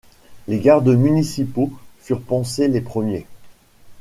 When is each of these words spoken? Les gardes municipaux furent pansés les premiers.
Les 0.47 0.57
gardes 0.57 0.89
municipaux 0.95 1.71
furent 1.99 2.23
pansés 2.23 2.67
les 2.67 2.81
premiers. 2.81 3.27